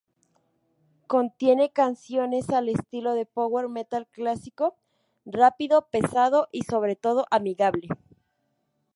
[1.05, 4.75] Contiene canciones al estilo de Power metal Clásico,
[5.25, 7.87] rápido, pesado, y sobre todo amigable.